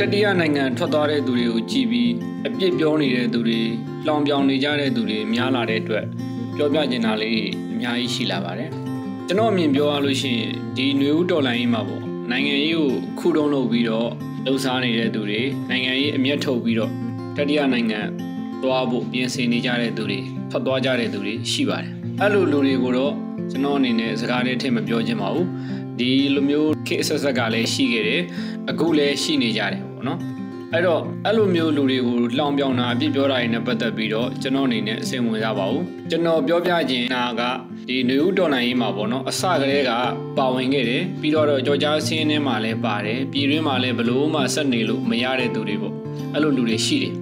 [0.00, 2.12] တတိယနိုင်ငံထွက်သွားတဲ့သူတွေကိုကြည်ပြီး
[2.46, 3.60] အပြစ်ပြောနေတဲ့သူတွေ
[4.06, 6.04] လောင်ပြောင်နေကြတဲ့သူတွေများလာတဲ့အတွက်
[6.56, 8.70] ပြောပြချင်တာလေးအများကြီးရှိလာပါတယ်
[9.26, 14.08] ကျွန်တော်အမြင်ပြောရလို့ရှိရင်ဒီຫນွေဦးတော်လိုင်းကြီးမှာပေါ့နိုင်ငံရေးကိုခုတုံးလုပ်ပြီးတော့
[14.44, 15.40] လှုပ်ရှားနေတဲ့သူတွေ
[15.70, 16.92] နိုင်ငံရေးအမျက်ထုတ်ပြီးတော့
[17.36, 18.00] တတိယနိုင်ငံ
[18.62, 20.18] သွားဖို့ပြင်ဆင်နေကြတဲ့သူတွေ
[20.50, 21.90] ထွက်သွားကြတဲ့သူတွေရှိပါတယ်
[22.20, 23.12] အဲ့လိုလူတွေကိုတော့
[23.50, 25.46] ကျွန်တော်အနေနဲ့စကားလေးထည့်မပြောချင်ပါဘူး
[25.98, 28.22] ဒီလိုမျိုးခေတ်အဆက်ဆက်ကလည်းရှိခဲ့တယ်
[28.70, 30.20] အခုလည်းရှိနေကြတယ်ပေါ့ နော်
[30.74, 37.42] အဲ့တော့အဲ့လိုမျိုးလူတွေကိုလောင်ပြောင်တာအပြစ်ပြောတာတွေနဲ့ပတ်သက်ပြီးတော့ကျွန်တော်အနေနဲ့အစိမ်ဝင်စားပါဘူးကျွန်တော်ပြောပြခြင်းတာက
[37.88, 39.92] ဒီနေဦးတော်နိုင်ရေးမှာပေါ့နော်အစကတည်းက
[40.38, 45.94] ပါဝင်ခဲ့တယ်ပြီးတော့ကြော်ကြားဆင်းထဲမှာလည်းပါတယ်ပြည်တွင်းမှာလည်းဘလို့မှဆက်နေလို့မရတဲ့သူတွေပေါ့
[46.34, 47.12] အဲ့လိုလူတွေရှိတယ်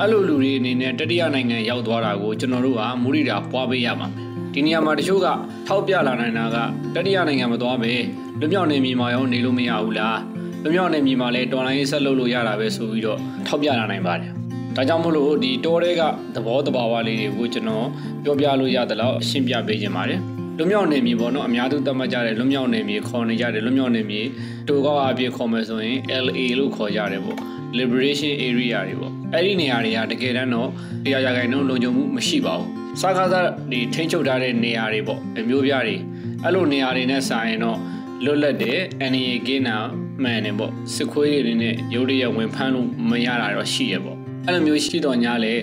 [0.00, 4.08] အဲ့လိုလူတွေအနေနဲ့တတိယနိုင်ငံရောက်သွားတာကိုကျွန်တော်တို့ကမူရိတာပွားပေးရမှာ
[4.52, 5.26] ဒီနေရာမှာတချို့က
[5.66, 6.56] ထောက်ပြလာနိုင်တာက
[6.94, 7.92] တတိယနိုင်ငံမသွားပဲ
[8.40, 10.18] လွမြောက်နေမြေမှာရောနေလို့မရဘူးလား
[10.68, 14.30] လွမြောက်နေမြေမှာလည်းတော်လိုင်းဆက်လုပ်လို့ရတာပဲဆိုပြီးတော့ထောက်ပြလာနိုင်ပါတယ်
[14.76, 16.02] ဒါကြောင့်မို့လို့ဒီတောတွေက
[16.34, 17.86] သဘောတဘာဝလေးတွေကိုကျွန်တော်
[18.24, 20.20] ပြောပြလို့ရသလောက်ရှင်းပြပေးခြင်းပါတယ်
[20.58, 24.22] လွမြောက်နေမြေပေါ့နော်အများသူသတ်မှတ်ကြတယ်လွမြောက်နေမြေခေါ်နေကြတယ်လွမြောက်နေမြေ
[24.68, 27.38] တိုကောက်အပြည့်ခေါ်မယ်ဆိုရင် LA လို့ခေါ်ကြတယ်ပေါ့
[27.78, 30.68] liberation area တွေပေါ့အဲ့ဒီနေရာတွေကတကယ်တမ်းတော့
[31.04, 32.68] တရားရဂိုင်နှုန်းလုံခြုံမှုမရှိပါဘူး
[33.00, 35.96] စားကားသားဒီထိန်းချုပ်ထားတဲ့နေရာတွေပေါ့အမျိုးပြားတွေ
[36.44, 37.78] အဲ့လိုနေရာတွေနဲ့ဆိုင်ရင်တော့
[38.24, 38.78] လွတ်လပ်တဲ့
[39.12, 39.76] NA ကင်းနာ
[40.22, 45.54] မှန်တယ်ပေါ့စစ်ခွေးတွေနဲ့ရုပ်ရည်ဝင်ဖမ်းလို့မရတာတော့ရှိရပေါ့အဲ့လိုမျိုးရှိတော့ညာလေ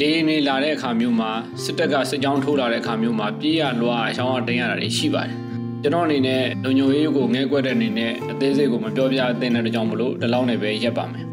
[0.00, 1.30] လေရင်တွေလာတဲ့အခါမျိုးမှာ
[1.64, 5.32] စစ်တပ်ကစစ်ကြောင်းထိုးလာတဲ့အခါမျိုးမှာပြေးရလွှားအချောင်းအတင်းရတာတွေရှိပါတယ်
[5.82, 11.24] ကျွန်တော်အနေနဲ့လုံညိုရေးကိုငဲကွက်တဲ့အနေနဲ့အသေးစိတ်ကိုမပြောပြသင့်တဲ့ကြောင့်မလို့ဒီလောက်နဲ့ပဲရက်ပါမယ်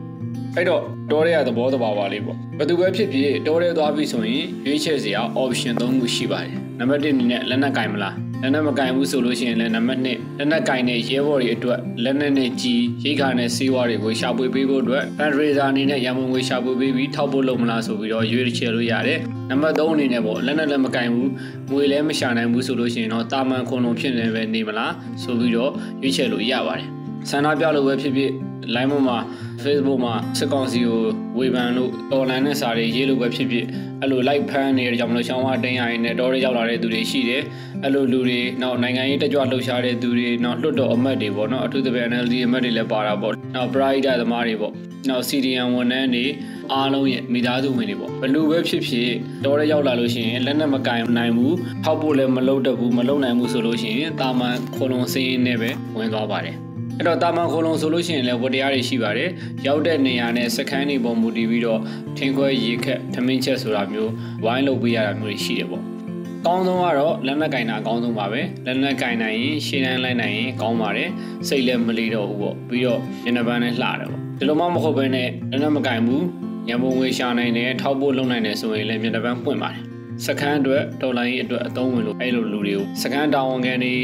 [0.56, 21.32] အဲ့တော့တောရဲသဘောတဘာဝလေးပေါ့ဘယ်သူပဲဖြစ်ဖြစ်တောရဲသွားပြီဆိုရင်ရွေးချယ်စရာ option ၃ခုရှိပါတယ်နံပါတ်1အနေနဲ့လက်နက်ကင်မလား လက်နက်မကင်ဘူးဆိုလို့ရှိရင်လည်းနံပါတ်2လက်နက်ကင်တဲ့ရဲဘော်တွေအတွက်လက်နက်နဲ့ကြီးရိတ်ခါနဲ့စေးဝါးတွေကိုရှာဖွေပေးဖို့အတွက်ဖန်ဒရေးဇာအနေနဲ့ရန်ပုံငွေရှာဖွေပေးပြီးထောက်ဖို့လုပ်မလားဆိုပြီးတော့ရွေးချယ်လို့ရတယ်နံပါတ်3အနေနဲ့ပေါ့လက်နက်လည်းမကင်ဘူး
[21.72, 26.99] ငွေလည်းမရှာနိုင်ဘူးဆိုလို့ရှိရင်တော့တာမန်ခွန်လုံးဖြစ်နေပဲနေမလားဆိုပြီးတော့ရွေးချယ်လို့ရပါတယ်
[27.30, 28.32] ဆန္ဒပြလို့ပဲဖြစ်ဖြစ်
[28.76, 29.18] line ပေါ်မှာ
[29.64, 31.02] Facebook မှာစစ်ကောင်စီကို
[31.38, 33.66] ဝေဖန်လို့ online နဲ့စာတွေရေးလို့ပဲဖြစ်ဖြစ်
[34.02, 37.44] အဲ့လို like ဖမ်းနေတဲ့ကြောင့်မလို့ရှောင်းဝတင်းရရင်လည်းတော်ရရောက်လာတဲ့သူတွေရှိတယ်
[37.84, 44.74] အဲ့လိုလူတွေနောက်နိုင်ငံရေးတက်ကြွလှုပ်ရှားတဲ့သူတွေနောက်လွတ်တော်အမတ်တွေပေါ့နော်အထူးသဖြင့် NLD အမတ်တွေလည်းပါတာပေါ့နောက် Pride သမားတွေပေါ့
[45.10, 46.26] နောက် CDN ဝန်ထမ်းတွေ
[46.74, 49.10] အားလုံးရဲ့မိသားစုဝင်တွေပေါ့ဘလူပဲဖြစ်ဖြစ်
[49.46, 56.69] တော်ရရောက်လာလို့ရှိရင်လက်နက်မကင်နိုင်ဘူးထောက်ဖို့လည်းမလုပ်တတ်ဘူးမလုပ်နိုင်ဘူးဆိုလို့ရှိရင်တာမန်ခလုံးစင်းနဲ့ပဲဝင်သွားပါတယ်
[57.00, 59.30] အဲ့တော့တာမန်ခိုလုံဆိုလို့ရှိရင်လည်းဝတ္တရားတွေရှိပါတယ်
[59.68, 61.82] ရောက်တဲ့နေရာနဲ့စခန်းတွေပုံမူတည်ပြီးတော့
[62.18, 64.12] ထင်းခွဲရေခက်ထမင်းချက်ဆိုတာမျိုး
[64.46, 65.84] ဝိုင်းလုပ်ပေးရတာမျိုးတွေရှိတယ်ပေါ့
[66.40, 71.10] အကောင်းဆုံးကတော့လက်နက်ကင်တာအကောင်းဆုံးပါပဲလက်နက်ကင်နိုင်ရင်ရှင်းတန်းလိုက်နိုင်ရင်ကောင်းပါတယ်
[71.48, 76.24] စိတ်လည်းမလေးတော့ဘူးပေါ့ပြီးတော့ညနေပန်းနဲ့လှတယ်ပေါ့ဒီလိုမှမဟုတ်ဘဲနဲ့လက်နက်မကင်ဘူး
[76.70, 79.82] ရံပုံငွေရှာနိုင်တယ်ထောက်ဖို့လုပ်နိုင်တယ်ဆိုရင်လည်းညနေပန်းပွင့်ပါတယ်
[80.26, 83.96] စခန်းအတွက်ဒေါ်လာရေးအတွက်အသုံးဝင်လို့အဲ့လိုလူတွေကိုစခန်းတာဝန်ခံတွေ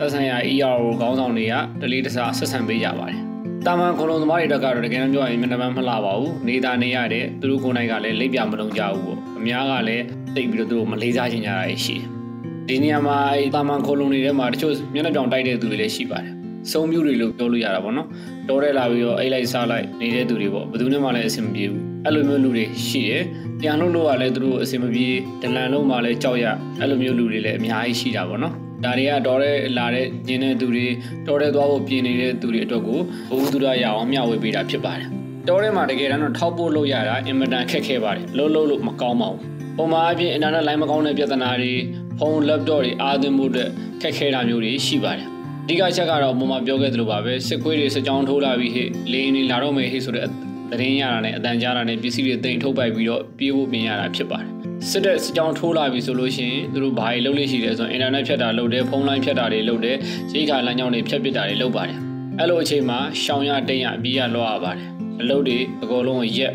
[0.00, 3.18] သက်ဆိုင်ရာ ERO ခေါင်းဆောင်တွေကတလေးတစားဆက်ဆံပေးကြပါတယ်။
[3.66, 10.04] တာမန်ခလုံးသမားတွေတက်ကတော့တကယ်တမ်းပြောရရင်မျက်နှာမလှပါဘူး။နေတာနေရတဲ့သူတို့ကိုယ်တိုင်ကလည်းလိပ်ပြမလုံးကြဘူးပေါ့။အများကလည်း
[10.36, 12.04] တိတ်ပြီးတော့သူတို့မလေးစားချင်ကြတာရှိတယ်။
[12.68, 13.16] ဒီနေရာမှာ
[13.54, 16.32] တာမန်ခလုံးတွေထဲမှာတချို့မျက်နှာပြောင်တိုက်တဲ့သူတွေလည်းရှိပါတယ်။
[16.70, 18.08] စုံမျိုးတွေလို့ပြောလို့ရတာပေါ့နော်။
[18.48, 23.22] တော်ရဲလာပြီးတော့အိတ်လိုက်စားလိုက်နေတဲ့သူတွေပေါ့။ဘယ်သူမှလည်းအဆင်မပြေဘူး။အဲ့လိုမျိုးလူတွေရှိတယ်။
[23.60, 25.08] ပြန်လို့လို့ကလည်းသူတို့အဆင်မပြေ
[25.42, 26.44] ဒလန်လုံးမှလည်းကြောက်ရ
[26.80, 30.86] အဲ့လိုမျိုးလူတွေလည်းအများကြီးရှိတာပေါ့နော်။ ဒါတွေကတော်ရဲလာတဲ့ညင်းတဲ့သူတွေ
[31.26, 35.08] တော်ရဲသွားဖို့ပြင်နေတဲ့သူတွေအတွက်ကိုဘုဟုတုရရအောင်မျှဝေပေးတာဖြစ်ပါတယ်
[35.48, 39.40] တော်ရဲမှာတကယ်တမ်းတော့ထောက်ပို့လို့ရတာအင်မတန်ခက်ခဲပါတယ်လုံးလုံးလို့မကောင်းပါဘူး
[39.76, 41.72] ပုံမှန်အပြင်အင်တာနက်လိုင်းမကောင်းတဲ့ပြဿနာတွေ
[42.18, 43.70] ဖုန်း laptop တွေအားသွင်းမှုအတွက်
[44.02, 45.26] ခက်ခဲတာမျိုးတွေရှိပါတယ်
[45.64, 50.26] အဓိကချက်ကတော့ပုံမှန်ပြောခဲ့သလိုပါပဲစစ်ခွေးတွေစကြောင်းထိုးလာပြီးဟဲ့လေရင်တွေလာတော့မယ်ဟဲ့ဆိုတဲ့
[50.70, 59.96] သတင်းရတာနဲ့အတန်ကြားတာနဲ့ပစ္စည်းတွေတင်ထုတ်ပိုက်ပြီးတော့ပြေးဖို့ပြင်ရတာဖြစ်ပါတယ် စစ်တဲ့စကြောင်းထိုးလာပြီဆိုလို့ရှိရင်သူတို့ဘာတွေလုပ်လို့ရှိတယ်ဆိုရင်အင်တာနက်ဖြတ်တာလုပ်တယ်ဖုန်းလိုင်းဖြတ်တာတွေလုပ်တယ်
[60.32, 61.96] ရိတ်ခါလမ်းကြောင်းတွေဖြတ်ပစ်တာတွေလုပ်ပါတယ်
[62.38, 64.86] အဲ့လိုအချိန်မှာရှောင်ရတိတ်ရအပြီးရလောရပါတယ်
[65.20, 66.52] အလုပ်တွေအကုန်လုံးရက်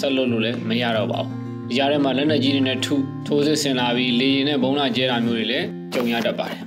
[0.00, 1.30] ဆက်လုပ်လို့လည်းမရတော့ပါဘူး
[1.68, 2.94] ဒီကြားထဲမှာလက်နက်ကြီးတွေနဲ့ထု
[3.26, 6.60] ထိုးစစ်ဆင်လာပြီးလေရင်နဲ့ဘုံလာကျဲတာမျိုးတွေလည်းကြုံရတတ်ပါတယ်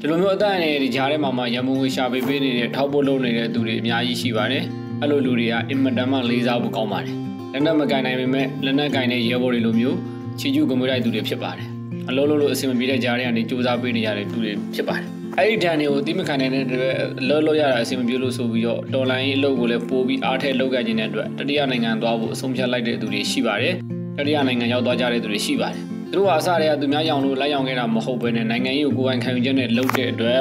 [0.00, 4.64] ဒီလိုမျိုးအသက်အန္တရာယ်ဒီကြားထဲမှာမှရမုံဝေရှာပေးပေးနေတဲ့ထောက်ပို့လုပ်နေတဲ့သူတွေအများကြီးရှိပါတယ်
[5.00, 7.14] အဲ့လိုလူတွေကအင်မတန်မှလေးစားဖို့ကောင်းပါတယ်
[7.52, 9.98] လက်နက်မကင်နိုင်ပေမဲ့လက်နက်ကင်တဲ့ရဲဘော်တွေလိုမျိုး
[10.40, 11.68] ချီကျူးကမွေးတိုက်သူတွေဖြစ်ပါတယ်
[12.08, 15.06] အလုံးလုံးလို့အဆင်မပြေတဲ့ကြားတွေကနေစူးစမ်းပေးနေရတဲ့သူတွေဖြစ်ပါတယ်
[15.38, 16.94] အဲ့ဒီတန်တွေကိုအတိမခံနိုင်တဲ့အတွက်
[17.28, 23.74] လောလောရတာအဆင်မပြေလို့ဆိုပြီးတော့တော်လိုင်းအလုပ်ကိုလည်းပို့ပြီးအားထည့်လုပ်ခဲ့ခြင်းတဲ့အတွက်တတိယနိုင်ငံသွားဖို့အဆုံးဖြတ်လိုက်တဲ့သူတွေရှိပါတယ်
[24.18, 30.40] တတိယနိုင်ငံရောက်သွားကြတဲ့သူတွေရှိပါတယ်သူတို့ဟာအစတည်းကသူများရောင်လို့လိုက်ရောင်ခဲ့တာမဟုတ်ဘဲနဲ့နိုင်ငံရေးကိုကိုယ်ပိုင်ခံယူချက်နဲ့လုပ်တဲ့အတွက်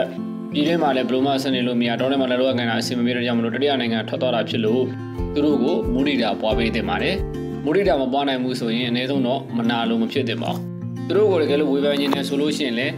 [0.54, 4.84] ပြည်တွင်းမှာလည်းဘယ်လိုမှဆက်နေလို့မရတော့တယ်မှာလည်းလောကကန်တာအဆင်မပြေတော့ကြောင့်မလို့တတိယနိုင်ငံထွက်သွားတာဖြစ်လို့
[5.34, 7.16] သူတို့ကိုမူရိတာပွားပေးတင်ပါတယ်
[7.66, 10.62] မူရိတာမပွားနိုင်ဘူးဆိုရင်အနည်းဆုံးတော့မနာလို့မဖြစ်သင့်ပါဘူး
[11.08, 12.94] သူတို့ကိုတကယ်လို့ဝေဖန်ခြင်းနဲ့ဆိုလို့ရှိရင်လည်း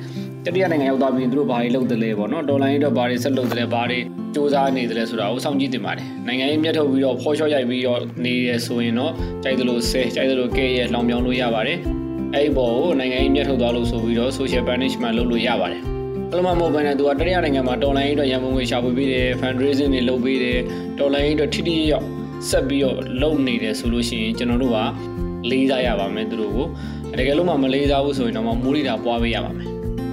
[0.45, 3.99] တတိယနိုင်ငံရောက်သွားပြီးသူတို့ဘာတွေလုပ်တယ်လဲပေါ့နော်ဒေါ်လာရင်းတော့ဘာတွေဆက်လုပ်တယ်လဲဘာတွေ
[4.35, 9.11] စူးစမ်းနေတယ်လဲဆိုတာကိုစောင့်ကြည့်တင်ပါတယ်နိုင်ငံရေးမြတ်ထုတ်ပြီးတော့ဖော်ရှော့ရိုက်ပြီးတော့နေရဆိုရင်တော့
[9.43, 11.77] ကြိုက်သလိုဆဲကြိုက်သလိုကဲရဲလောင်ပြောင်းလို့ရပါတယ်
[12.33, 15.81] အဲ့ဒီဘောကိုနိုင်ငံရေးမြတ်ထုတ်သွားလို့ဆိုပြီးတော့ social punishment လုပ်လို့ရပါတယ်
[16.31, 20.59] အဲ့လိုမှမဟုတ်ဘဲနဲ့သူကတတိယနိုင်ငံမှာတော်လိုင်းရေးအတွက်ရန်ပုံငွေရှာဖွေပေးတယ် fundraising တွေလုပ်ပေးတယ်
[20.99, 22.05] တော်လိုင်းရေးအတွက်ထိထိရောက်
[22.49, 24.79] ဆက်ပြီးတော့လုပ်နေတယ်ဆိုလို့ရှိရင်ကျွန်တော်တို့က
[25.51, 26.67] လေးစားရပါမယ်သူတို့ကို
[27.19, 29.69] တကယ်လို့မှမလေးစားဘူးဆိုရင်တော့မိုးရိတာပွားပေးရပါမယ်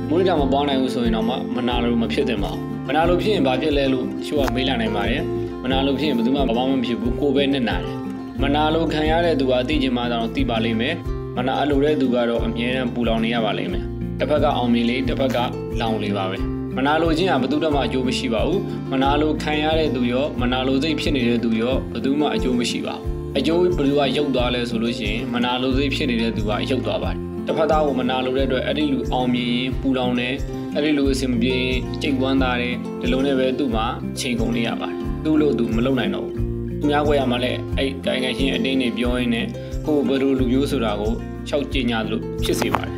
[0.09, 1.27] မိုးရိတာမပွားနိုင်ဘူးဆိုရင်တော့
[1.57, 5.23] မနာလို့မဖြစ်သင့်ပါဘူးမနာလို့ဖြစ်ရင်ဘာဖြစ်လဲလို့ချိုးကမေးလာနိုင်ပါတယ်
[5.63, 7.97] မနာလို့ဖြစ်ရင်ဘယ်သူမှဘာမှမဖြစ်ဘူးကိုယ်ပဲနဲ့နာတယ်
[8.43, 10.95] မနာလို့ခံရတဲ့သူကအသိချင်မှတော့သိပါလိမ့်မယ်
[11.37, 13.85] မနာအလိုတဲ့သူကတော့အမြဲတမ်းပူလောင်နေရပါလိမ့်မယ်
[14.19, 15.39] တစ်ဖက်ကအောင်မြင်လေးတစ်ဖက်က
[15.81, 16.39] လောင်လေးပါပဲ
[16.77, 18.61] မနာလိုခြင်းဟာဘယ်သူမှအကျိုးမရှိပါဘူး
[18.93, 30.35] မနာလိုခံရတဲ့သူရောမနာလိုစိတ်ဖြစ်နေတဲ့သူရောဘယ်သူမှအကျိုးမရှိပါဘူးအကျိုးဘယ်သူကရုပ်သွားလဲဆိုလို့ရှိရင်မနာလိုစိတ်ဖြစ်နေတဲ့သူကရုပ်သွားပါတယ်တစ်ဖက်သားကိုမနာလိုတဲ့အတွက်အဲ့ဒီလူအောင်မြင်ရင်ပူလောင်တယ်
[30.75, 33.87] အဲ့ဒီလူအဆင်မပြေရင်ကြိတ်ဝမ်းသာတယ်ဒီလိုနဲ့ပဲသူ့မှာ
[34.21, 36.35] ချိန်ကုန်နေရပါတယ်သူ့လို့သူမလုံနိုင်တော့ဘူး
[36.81, 39.47] သူများခွဲရမှာလဲအဲ့တိုင်ငံချင်းအတင်းနေပြောရင်းနဲ့
[39.87, 41.13] ကိုယ်ဘယ်လိုလူမျိုးဆိုတာကို
[41.49, 42.95] ရှောက်ကြင်ညာလို့ဖြစ်စေပါတယ်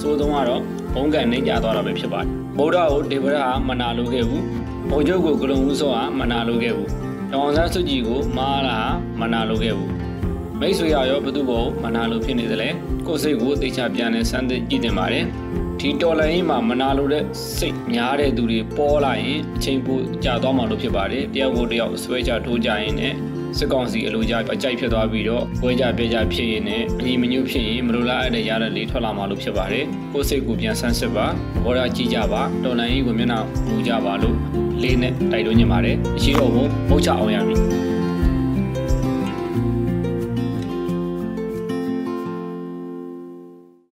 [0.00, 0.62] ဆိုတော့ကတော့
[0.94, 4.44] ဘုံကန်နေကြသွားတာပဲဖြစ်ပါတယ် ဗုဒ္ဓကိုဒေဝရဟာမနာလိုခဲ့ဘူး
[4.90, 6.90] ဘုံချုပ်ကိုကလုံဦးစောဟာမနာလိုခဲ့ဘူး
[7.32, 8.88] တောင်ဆန်းစုကြည်ကိုမာလာဟာ
[9.20, 9.90] မနာလိုခဲ့ဘူး
[10.60, 12.68] မိတ်ဆွေရရောဘသူ့ဘောမနာလိုဖြစ်နေတယ်လေ
[13.06, 15.24] ကိုယ်စိတ်ကိုသိချပြန်နေစမ်းသစ်ကြည့်တင်ပါတယ်
[15.80, 17.24] ဒီတော်လိုင်းမှာမနာလိုတဲ့
[17.56, 23.16] စိတ်များတဲ့သူတွေပေါ်လာရင်အချိန်ပိုကြာသွားမှလို့ဖြစ်ပါတယ်တယောက်ကိုတယောက်ဆွဲချထိုးကြရင်လည်း
[23.58, 31.26] စစ်ကောင်စီအလိုကြအကြိုက်ဖြစ်သွားပြီးတော့ဝဲကြပြကြဖြစ်ရင်လည်းအညီမညွတ်ဖြစ်ရင်မလိုလားအပ်တဲ့ရတဲ့လေးထွက်လာမှလို့ဖြစ်ပါတယ်ကိုယ်စိတ်ကိုပြန်ဆန်းစစ်ပါ
[31.64, 34.36] ဘောရကြည့်ကြပါတော်လိုင်းကိုမျက်နှာမူကြပါလို့
[34.82, 37.91] လေးနဲ့တိုက်တွန်းနေပါတယ်အရှိတော်ဘုံမုတ်ချအောင်ရမည်